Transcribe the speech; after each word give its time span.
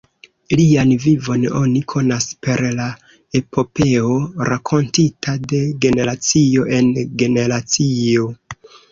Lian 0.59 0.91
vivon 1.01 1.43
oni 1.57 1.81
konas 1.91 2.23
per 2.45 2.63
la 2.79 2.87
epopeo 3.39 4.15
rakontita 4.49 5.35
de 5.51 5.59
generacio 5.87 6.65
en 6.79 6.89
generacio. 7.25 8.27